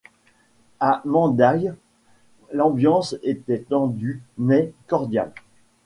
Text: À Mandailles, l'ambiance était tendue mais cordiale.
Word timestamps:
À 0.79 1.03
Mandailles, 1.05 1.75
l'ambiance 2.51 3.15
était 3.21 3.59
tendue 3.61 4.23
mais 4.39 4.73
cordiale. 4.87 5.31